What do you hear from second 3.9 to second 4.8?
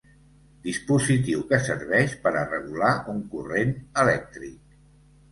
elèctric.